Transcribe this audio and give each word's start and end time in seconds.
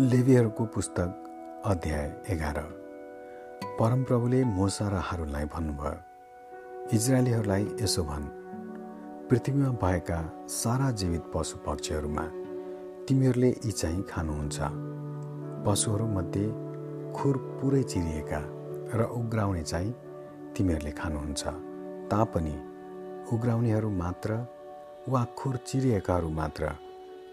लेबीहरूको 0.00 0.64
पुस्तक 0.64 1.62
अध्याय 1.66 2.06
एघार। 2.30 2.58
परमप्रभुले 3.78 4.44
मोसा 4.44 4.88
र 4.88 4.94
हारूलाई 4.96 5.44
भन्नुभयो 5.44 6.94
इजरायलीहरूलाई 6.96 7.66
यसो 7.80 8.02
भन् 8.02 8.24
पृथ्वीमा 9.28 9.68
भएका 9.82 10.20
सारा 10.48 10.90
जीवित 10.90 11.24
पशु 11.34 11.58
पक्षीहरूमा 11.66 12.24
तिमीहरूले 13.08 13.48
यी 13.48 13.72
चाहिँ 13.72 14.02
खानुहुन्छ। 14.02 14.58
पशुहरूमध्ये 15.68 16.46
खुर 17.12 17.36
पुरै 17.60 17.82
चिरिएका 17.82 18.40
र 18.96 19.10
उग्राउने 19.12 19.62
चाहिँ 19.62 19.92
तिमीहरूले 20.56 20.92
खानुहुन्छ। 20.92 21.42
तापनि 22.08 22.56
उग्राउनेहरू 23.36 23.90
मात्र 23.90 24.40
वा 25.08 25.24
खुर 25.36 25.56
चिरिएकाहरू 25.68 26.30
मात्र 26.30 26.72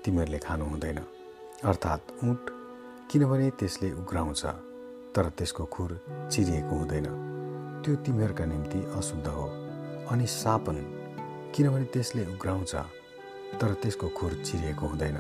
तिमीहरूले 0.06 0.40
खानु 0.40 0.66
हुँदैन 0.66 1.00
अर्थात् 1.64 2.24
उँट 2.24 2.57
किनभने 3.12 3.50
त्यसले 3.50 3.92
उग्राउँछ 3.92 4.46
तर 5.16 5.30
त्यसको 5.30 5.66
खुर 5.66 5.90
चिरिएको 6.32 6.76
हुँदैन। 6.76 7.06
त्यो 7.86 7.96
तिमीहरूका 7.96 8.46
निम्ति 8.46 8.80
अशुद्ध 8.98 9.28
हो 9.28 9.46
अनि 10.12 10.26
सापन 10.28 10.76
किनभने 11.56 11.86
त्यसले 11.86 12.26
उग्राउँछ 12.34 12.76
तर 13.62 13.74
त्यसको 13.74 14.08
खुर 14.10 14.34
चिरिएको 14.44 14.88
हुँदैन। 14.88 15.18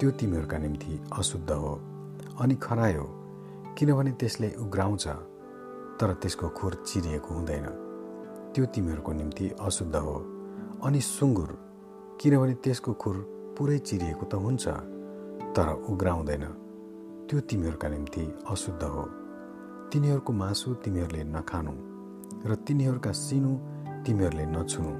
त्यो 0.00 0.10
तिमीहरूका 0.10 0.58
निम्ति 0.58 1.00
अशुद्ध 1.18 1.50
हो 1.50 1.72
अनि 2.40 2.54
खरायो 2.54 3.04
किनभने 3.78 4.12
त्यसले 4.12 4.52
उग्राउँछ 4.60 5.06
तर 6.00 6.14
त्यसको 6.14 6.48
खुर 6.48 6.74
चिरिएको 6.86 7.34
हुँदैन। 7.34 7.66
त्यो 8.52 8.64
तिमीहरूको 8.66 9.12
निम्ति 9.12 9.50
अशुद्ध 9.60 9.96
हो 9.96 10.16
अनि 10.84 11.00
सुँगुर। 11.00 11.50
किनभने 12.20 12.54
त्यसको 12.54 12.92
खुर 12.92 13.16
पुरै 13.58 13.78
चिरिएको 13.78 14.24
त 14.26 14.34
हुन्छ 14.34 14.68
तर 15.56 15.68
उग्राउँदैन। 15.88 16.67
त्यो 17.28 17.40
तिमीहरूका 17.40 17.88
निम्ति 17.88 18.22
अशुद्ध 18.50 18.82
हो। 18.82 19.02
तिनीहरूको 19.92 20.32
मासु 20.32 20.74
तिमीहरूले 20.84 21.24
नखानु 21.24 21.72
र 22.48 22.54
तिनीहरूका 22.66 23.12
सिनु 23.12 23.50
तिमीहरूले 24.04 24.46
नछुनु। 24.46 24.92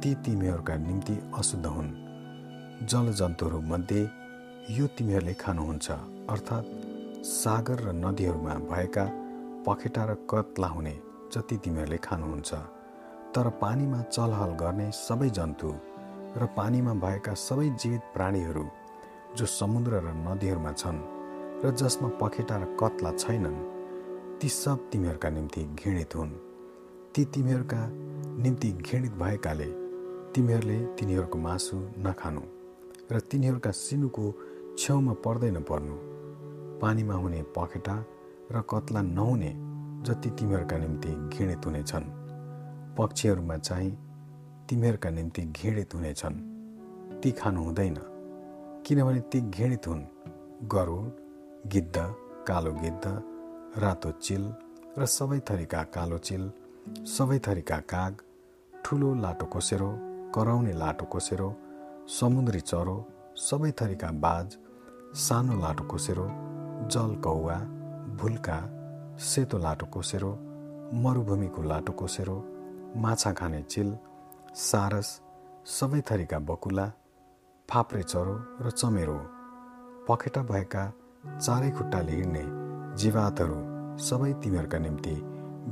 ती 0.00 0.10
तिमीहरूका 0.24 0.76
निम्ति 0.76 1.16
अशुद्ध 1.38 1.66
हुन्। 1.66 1.90
जलजन्तुहरूमध्ये 2.88 4.02
यो 4.70 4.86
तिमीहरूले 4.96 5.34
खानुहुन्छ 5.34 5.90
अर्थात् 6.32 6.72
सागर 7.34 7.78
र 7.80 7.92
नदीहरूमा 8.04 8.54
भएका 8.72 9.04
पखेटा 9.66 10.04
र 10.04 10.16
कत्ला 10.30 10.68
हुने 10.68 10.96
जति 11.32 11.56
तिमीहरूले 11.64 11.98
खानुहुन्छ। 12.08 12.50
तर 13.36 13.48
पानीमा 13.60 14.02
चलहल 14.08 14.52
गर्ने 14.64 14.90
सबै 15.04 15.30
जन्तु 15.36 15.76
र 16.40 16.52
पानीमा 16.56 16.92
भएका 17.04 17.34
सबै 17.46 17.70
जीवित 17.76 18.12
प्राणीहरू 18.16 18.66
जो 19.36 19.46
समुद्र 19.60 19.92
र 20.00 20.18
नदीहरूमा 20.26 20.72
छन् 20.72 21.19
र 21.64 21.70
जसमा 21.70 22.08
पखेटा 22.20 22.56
र 22.56 22.64
कत्ला 22.80 23.10
छैनन् 23.12 23.56
ती 24.40 24.48
सब 24.48 24.88
तिमीहरूका 24.90 25.28
निम्ति 25.30 25.62
घृणित 25.64 26.14
हुन्। 26.16 26.30
ती 27.14 27.24
तिमीहरूका 27.24 27.80
निम्ति 28.42 28.70
घृणित 28.72 29.12
भएकाले 29.12 29.66
तिमीहरूले 30.34 30.78
तिनीहरूको 30.96 31.38
मासु 31.38 31.76
नखानु 31.98 32.42
र 33.12 33.20
तिनीहरूका 33.20 33.70
सिनुको 33.70 34.24
छेउमा 34.78 35.12
पर्दैन 35.12 35.60
पर्नु। 35.60 35.96
पानीमा 36.80 37.14
हुने 37.14 37.42
पखेटा 37.56 37.96
र 38.52 38.64
कत्ला 38.70 39.02
नहुने 39.02 39.52
जति 40.04 40.30
तिमीहरूका 40.30 40.76
निम्ति 40.78 41.12
घृणित 41.36 41.66
हुनेछन्। 41.66 42.06
पक्षीहरूमा 42.98 43.56
चाहिँ 43.58 43.92
तिमीहरूका 44.68 45.10
निम्ति 45.10 45.42
घृणित 45.42 45.94
हुनेछन्। 45.94 46.36
ती 47.20 47.30
खानु 47.30 47.64
हुँदैन। 47.64 47.96
किनभने 48.86 49.20
ती 49.20 49.40
घृणित 49.40 49.86
हुन्। 49.86 50.04
गरुड 50.64 51.19
गिद्ध 51.68 51.96
कालो 52.48 52.72
गिद्ध 52.72 53.06
रातो 53.82 54.10
चिल 54.18 54.44
र 54.98 55.06
सबै 55.06 55.38
थरीका 55.48 55.82
कालो 55.94 56.18
चिल 56.18 56.44
सबै 57.06 57.38
थरीका 57.46 57.78
काग 57.92 58.22
ठुलो 58.74 59.08
लाटो 59.14 59.46
कोसेरो 59.46 59.88
कराउने 60.34 60.72
लाटो 60.72 61.04
कोसेरो 61.12 61.48
समुद्री 62.18 62.60
चरो 62.60 62.96
सबै 63.46 63.70
थरीका 63.80 64.10
बाज 64.24 64.56
सानो 65.24 65.58
लाटो 65.60 65.84
कोसेरो 65.84 66.26
जल 66.92 67.12
कौवा 67.24 67.56
भुल्का 68.20 68.58
सेतो 69.22 69.58
लाटो 69.58 69.86
कोसेरो 69.86 70.32
मरुभूमिको 71.02 71.62
लाटो 71.62 71.92
कोसेरो 71.92 72.36
माछा 73.04 73.32
खाने 73.32 73.62
चिल 73.72 73.90
सारस 74.62 75.10
सबै 75.76 76.00
थरीका 76.10 76.38
बकुला 76.48 76.86
फाप्रे 77.68 78.02
चरो 78.02 78.34
र 78.60 78.70
चमेरो। 78.72 79.18
पखेटा 80.08 80.42
भएका 80.42 80.84
चारै 81.24 81.70
खुट्टाले 81.70 82.12
हिँड्ने 82.12 82.42
जीवातहरू 83.00 83.56
सबै 84.00 84.32
तिमीहरूका 84.42 84.78
निम्ति 84.78 85.14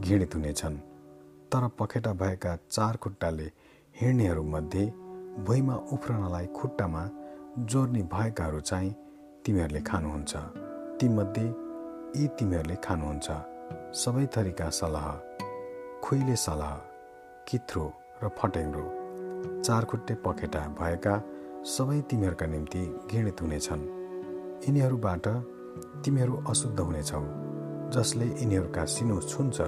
घृणित 0.05 0.35
हुनेछन्। 0.35 0.77
तर 1.53 1.67
पखेटा 1.79 2.13
भएका 2.13 2.53
चार 2.71 2.97
खुट्टाले 2.97 3.47
हिँड्नेहरूमध्ये 3.95 4.85
भुइँमा 5.47 5.77
उफ्रनलाई 5.93 6.47
खुट्टामा 6.57 7.03
जोड्ने 7.71 8.03
भएकाहरू 8.15 8.61
चाहिँ 8.61 8.93
तिमीहरूले 9.45 9.81
खानुहुन्छ। 9.81 10.33
तीमध्ये 11.01 11.47
यी 12.17 12.27
तिमीहरूले 12.39 12.77
खानुहुन्छ। 12.85 13.29
सबै 14.03 14.27
थरीका 14.37 14.69
सल्लाह 14.81 15.09
खुइले 16.05 16.37
सल्लाह 16.37 16.75
किथ्रो 17.49 17.87
र 18.23 18.29
फटेङ्ग्रो। 18.39 18.87
चारखुट्टे 19.65 20.15
पखेटा 20.25 20.63
भएका 20.81 21.15
सबै 21.77 22.01
तिमीहरूका 22.11 22.47
निम्ति 22.47 22.83
घृणित 23.11 23.43
हुनेछन्। 23.43 23.98
यिनीहरूबाट 24.67 25.27
तिमीहरू 26.05 26.35
अशुद्ध 26.51 26.79
हुनेछौ 26.81 27.23
जसले 27.95 28.27
यिनीहरूका 28.41 28.85
सिनो 28.95 29.17
छुन्छ 29.31 29.59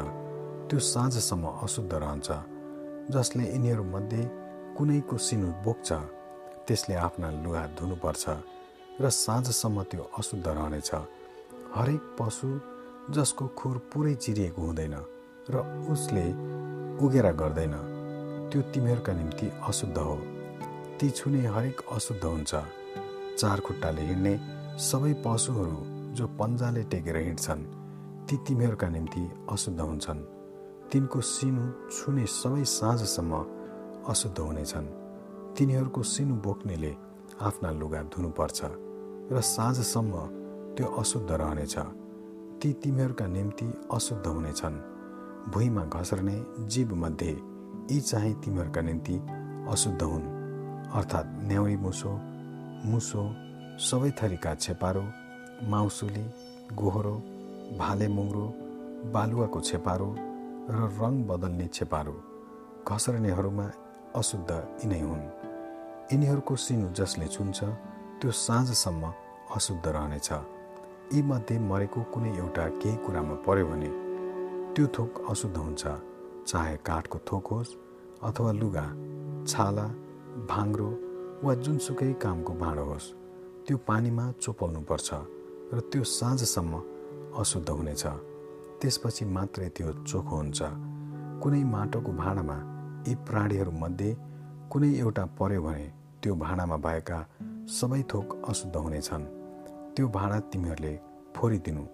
त्यो 0.69 0.79
साँझसम्म 0.93 1.45
अशुद्ध 1.65 1.93
रहन्छ। 1.95 2.29
जसले 3.15 3.45
यिनीहरूमध्ये 3.45 4.23
कुनैको 4.77 5.17
सिनो 5.27 5.49
बोक्छ 5.65 5.89
त्यसले 6.67 6.95
आफ्ना 7.07 7.29
लुगा 7.43 7.63
धुनुपर्छ 7.79 8.25
र 9.01 9.05
साँझसम्म 9.17 9.83
त्यो 9.91 10.03
अशुद्ध 10.19 10.47
रहनेछ। 10.49 10.91
हरेक 11.77 12.03
पशु 12.19 12.49
जसको 13.15 13.45
खुर 13.59 13.77
पुरै 13.91 14.15
चिरिएको 14.15 14.61
हुँदैन 14.63 14.95
र 15.51 15.55
उसले 15.93 16.27
उगेरा 17.05 17.33
गर्दैन 17.41 17.75
त्यो 18.51 18.61
तिमीहरूका 18.73 19.13
निम्ति 19.13 19.47
अशुद्ध 19.69 19.99
हो। 19.99 20.17
ती 20.99 21.11
छुने 21.11 21.43
हरेक 21.47 21.81
अशुद्ध 21.93 22.25
हुन्छ। 22.25 22.53
चार 23.41 23.61
खुट्टाले 23.67 24.03
हिँड्ने 24.03 24.35
सबै 24.79 25.13
पशुहरू 25.27 25.79
जो 26.15 26.27
पन्जाले 26.27 26.83
टेकेर 26.83 27.17
हिँड्छन् 27.17 27.65
ती 28.27 28.37
तिमीहरूका 28.37 28.89
निम्ति 28.89 29.31
अशुद्ध 29.51 29.81
हुन्छन्। 29.81 30.21
तिनको 30.93 31.21
सिनु 31.21 31.91
छुने 31.91 32.27
सबै 32.27 32.65
साँझसम्म 32.65 33.33
अशुद्ध 34.09 34.39
हुनेछन्। 34.39 34.87
तिनीहरूको 35.59 36.03
सिनु 36.03 36.35
बोक्नेले 36.35 36.97
आफ्ना 37.41 37.71
लुगा 37.71 38.03
धुनुपर्छ 38.03 38.61
र 39.33 39.41
साँझसम्म 39.41 40.15
त्यो 40.77 40.87
अशुद्ध 40.87 41.31
रहनेछ। 41.31 41.79
ती 42.63 42.73
तिमीहरूका 42.73 43.27
निम्ति 43.27 43.67
अशुद्ध 43.93 44.27
हुनेछन्। 44.27 44.77
भुइँमा 45.53 45.85
घस्रने 45.85 46.37
जीवमध्ये 46.67 47.33
यी 47.91 48.01
चाहिँ 48.01 48.35
तिमीहरूका 48.35 48.81
निम्ति 48.81 49.17
अशुद्ध 49.71 50.03
हुन्। 50.03 50.27
अर्थात् 50.93 51.27
न्याउरी 51.45 51.77
मुसो 51.77 52.13
मुसो 52.85 53.50
सबै 53.89 54.11
थरीका 54.21 54.51
छेपारो 54.65 55.03
माउसुली 55.73 56.25
गोहरो 56.81 57.13
भाले 57.81 58.09
मुङ्रो 58.17 58.47
बालुवाको 59.15 59.61
छेपारो 59.69 60.09
र 60.77 60.81
रङ 61.01 61.15
बदल्ने 61.31 61.67
छेपारो 61.77 62.15
घस्रनेहरूमा 62.89 63.67
अशुद्ध 64.21 64.51
यिनै 64.83 65.01
हुन्। 65.01 65.25
यिनीहरूको 66.13 66.55
सिनु 66.65 66.89
जसले 66.99 67.27
छुन्छ 67.35 67.59
त्यो 68.21 68.31
साँझसम्म 68.47 69.03
अशुद्ध 69.57 69.87
रहनेछ। 69.97 70.29
यीमध्ये 71.15 71.57
मरेको 71.71 72.01
कुनै 72.13 72.31
एउटा 72.43 72.65
केही 72.81 72.97
कुरामा 73.05 73.35
पर्यो 73.47 73.65
भने 73.71 73.91
त्यो 74.75 74.85
थोक 74.97 75.11
अशुद्ध 75.33 75.57
हुन्छ 75.57 75.83
चाहे 76.51 76.77
काठको 76.89 77.19
थोक 77.29 77.47
होस् 77.53 77.73
अथवा 78.29 78.53
लुगा 78.61 78.87
छाला 79.51 79.87
भाङ्रो 80.53 80.91
वा 81.45 81.53
जुनसुकै 81.65 82.13
कामको 82.25 82.53
भाँडो 82.63 82.85
होस्। 82.93 83.09
त्यो 83.71 83.79
पानीमा 83.87 84.25
चोपल्नुपर्छ 84.43 85.09
र 85.73 85.81
त्यो 85.91 86.03
साँझसम्म 86.03 86.75
अशुद्ध 87.39 87.69
हुनेछ। 87.71 88.05
त्यसपछि 88.83 89.25
मात्रै 89.37 89.69
त्यो 89.77 89.89
चोखो 90.11 90.37
हुन्छ। 90.37 90.61
कुनै 91.43 91.63
माटोको 91.75 92.11
भाँडामा 92.13 92.57
यी 93.07 93.15
प्राणीहरूमध्ये 93.27 94.11
कुनै 94.71 94.91
एउटा 95.03 95.25
पर्यो 95.39 95.63
भने 95.63 95.87
त्यो 96.23 96.35
भाँडामा 96.35 96.77
भएका 96.87 97.19
सबै 97.79 98.03
थोक 98.11 98.27
अशुद्ध 98.51 98.77
हुनेछन्। 98.77 99.25
त्यो 99.95 100.07
भाँडा 100.17 100.39
तिमीहरूले 100.51 100.95
फोरिदिनु। 101.37 101.85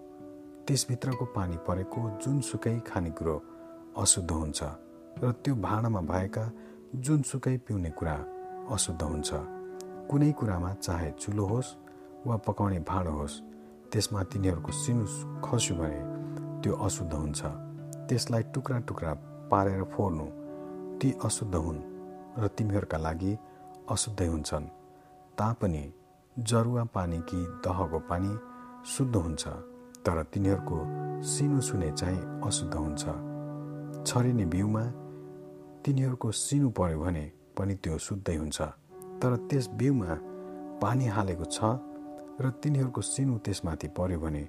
त्यसभित्रको 0.65 1.25
पानी 1.37 1.57
परेको 1.67 2.01
जुनसुकै 2.23 2.75
खानेकुरो 2.89 3.35
अशुद्ध 4.01 4.31
हुन्छ 4.31 4.59
र 5.21 5.31
त्यो 5.43 5.53
भाँडामा 5.67 6.01
भएका 6.11 6.45
जुनसुकै 7.05 7.55
पिउने 7.65 7.91
कुरा 7.93 8.17
अशुद्ध 8.73 9.03
हुन्छ। 9.03 9.56
कुनै 10.09 10.31
कुरामा 10.39 10.71
चाहे 10.85 11.09
चुलो 11.19 11.45
होस् 11.45 11.69
वा 12.27 12.35
पकाउने 12.47 12.79
भाँडो 12.89 13.11
होस् 13.11 13.41
त्यसमा 13.91 14.21
तिनीहरूको 14.31 14.71
सिनु 14.71 15.05
खस्यो 15.45 15.75
भने 15.79 15.99
त्यो 16.61 16.73
अशुद्ध 16.85 17.13
हुन्छ। 17.13 17.41
त्यसलाई 18.07 18.43
टुक्रा 18.53 18.77
टुक्रा 18.87 19.11
पारेर 19.51 19.83
फोर्नु 19.93 20.25
ती 20.99 21.09
अशुद्ध 21.27 21.55
हुन् 21.55 21.81
र 22.39 22.47
तिमीहरूका 22.55 22.97
लागि 22.97 23.33
अशुद्धै 23.91 24.27
हुन्छन्। 24.27 24.65
तापनि 25.37 25.83
जरुवा 26.35 26.83
पानी 26.95 27.19
कि 27.29 27.39
दहको 27.65 27.99
पानी 28.09 28.31
शुद्ध 28.87 29.15
हुन्छ 29.15 29.43
तर 30.05 30.23
तिनीहरूको 30.31 30.77
सिनु 31.23 31.59
सुने 31.67 31.91
चाहिँ 31.91 32.21
अशुद्ध 32.47 32.73
हुन्छ। 32.73 33.03
छरिने 34.07 34.45
बिउमा 34.45 34.83
तिनीहरूको 35.83 36.31
सिनु 36.31 36.69
पर्यो 36.71 36.99
भने 36.99 37.25
पनि 37.57 37.73
त्यो 37.75 37.97
शुद्धै 37.97 38.35
हुन्छ। 38.35 38.86
तर 39.21 39.35
त्यस 39.49 39.67
बिउमा 39.79 40.13
पानी 40.81 41.05
हालेको 41.15 41.45
छ 41.45 41.57
र 42.41 42.49
तिनीहरूको 42.61 43.01
सिनु 43.01 43.37
त्यसमाथि 43.45 43.87
पर्यो 43.97 44.19
भने 44.19 44.43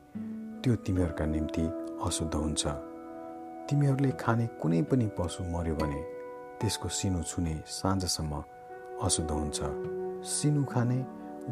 त्यो 0.62 0.74
तिमीहरूका 0.84 1.24
निम्ति 1.26 1.64
अशुद्ध 2.06 2.34
हुन्छ। 2.34 2.62
तिमीहरूले 3.68 4.10
खाने 4.20 4.46
कुनै 4.60 4.80
पनि 4.90 5.06
पशु 5.18 5.44
मर्यो 5.54 5.74
भने 5.80 6.00
त्यसको 6.60 6.88
सिनु 6.88 7.22
छुने 7.22 7.54
साँझसम्म 7.78 8.32
अशुद्ध 9.06 9.30
हुन्छ। 9.30 9.58
सिनु 10.26 10.64
खाने 10.64 10.98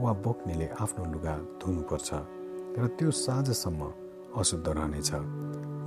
वा 0.02 0.12
बोक्नेले 0.24 0.66
आफ्नो 0.82 1.04
लुगा 1.12 1.34
धुनुपर्छ 1.60 2.10
र 2.78 2.86
त्यो 2.98 3.10
साँझसम्म 3.16 3.80
अशुद्ध 4.36 4.66
रहनेछ। 4.68 5.10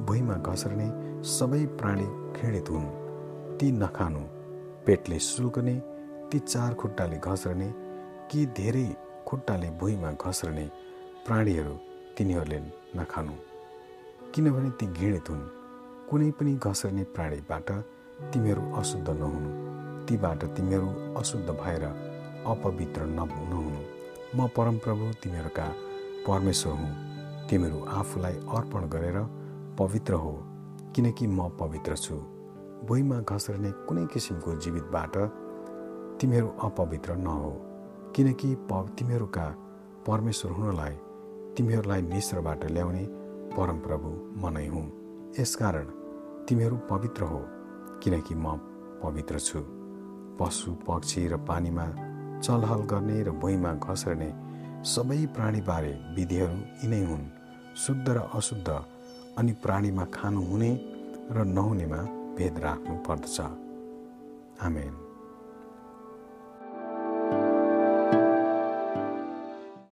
भुइँमा 0.07 0.35
घस्रने 0.47 0.87
सबै 1.29 1.63
प्राणी 1.77 2.07
घृणित 2.37 2.69
हुन्। 2.69 2.87
ती 3.57 3.67
नखानु 3.71 4.23
पेटले 4.85 5.19
सुल्कने 5.19 5.75
ती 6.31 6.39
चार 6.39 6.73
खुट्टाले 6.73 7.17
घस्रने 7.17 7.73
कि 8.31 8.45
धेरै 8.45 8.97
खुट्टाले 9.27 9.69
भुइँमा 9.69 10.11
घस्रने 10.11 10.71
प्राणीहरू 11.25 11.73
तिनीहरूले 12.17 12.59
नखानु। 12.95 13.31
किनभने 14.33 14.69
ती 14.69 14.85
घृणित 14.85 15.29
हुन्। 15.29 15.47
कुनै 16.09 16.31
पनि 16.31 16.59
घस्रने 16.63 17.03
प्राणीबाट 17.03 17.71
तिमीहरू 18.33 18.73
अशुद्ध 18.73 19.09
नहुनु। 19.09 19.49
तीबाट 20.05 20.45
तिमीहरू 20.45 21.15
अशुद्ध 21.17 21.49
भएर 21.49 21.83
अपवित्र 22.47 23.01
नहुनु। 23.01 23.83
म 24.37 24.47
परमप्रभु 24.47 25.13
तिमीहरूका 25.23 25.67
परमेश्वर 26.27 26.73
हुँ। 26.73 26.93
तिमीहरू 27.47 27.85
आफूलाई 27.85 28.33
अर्पण 28.33 28.89
गरेर 28.89 29.21
पवित्र 29.79 30.13
हो। 30.13 30.43
किनकि 30.95 31.27
म 31.27 31.49
पवित्र 31.49 31.97
छु। 31.97 32.15
भुइँमा 32.85 33.19
घस्रने 33.19 33.71
कुनै 33.71 34.05
किसिमको 34.05 34.55
जीवितबाट 34.55 35.38
तिमीहरू 36.19 36.47
अपवित्र 36.63 37.15
नहो 37.15 37.51
किनकि 38.15 38.55
प 38.71 38.85
तिमीहरूका 38.99 39.45
परमेश्वर 40.07 40.51
हुनलाई 40.51 40.95
तिमीहरूलाई 41.57 42.01
मिश्रबाट 42.01 42.65
ल्याउने 42.71 43.03
परमप्रभु 43.55 44.09
म 44.41 44.49
नै 44.49 44.67
हुँ। 44.67 44.83
यसकारण 45.39 45.87
तिमीहरू 46.47 46.77
पवित्र 46.89 47.23
हो 47.23 47.41
किनकि 48.03 48.35
म 48.35 48.57
पवित्र 49.03 49.39
छु। 49.39 49.59
पशु 50.39 50.71
पक्षी 50.87 51.27
र 51.27 51.37
पानीमा 51.37 51.87
चलहल 52.43 52.81
गर्ने 52.83 53.23
र 53.23 53.31
भुइँमा 53.31 53.73
घस्रने 53.73 54.31
सबै 54.83 55.25
प्राणीबारे 55.35 55.93
विधिहरू 56.15 56.59
यिनै 56.83 57.03
हुन्। 57.05 57.27
शुद्ध 57.77 58.09
र 58.09 58.29
अशुद्ध 58.33 58.69
अनि 59.37 59.51
प्राणीमा 59.63 60.05
खानु 60.13 60.41
हुने 60.41 60.71
र 61.31 61.43
नहुनेमा 61.47 62.01
भेद 62.37 62.59
राख्नु 62.59 62.95
पर्दछ। 63.07 63.39
आमेन। 64.61 65.08